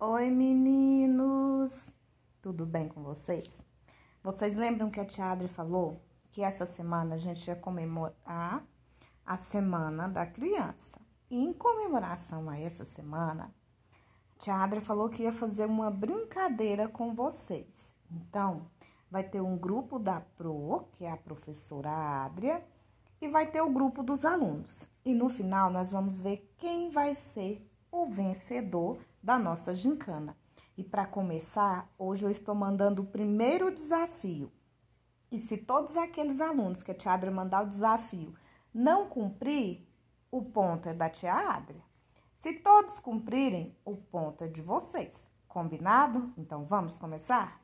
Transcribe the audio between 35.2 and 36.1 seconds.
E se todos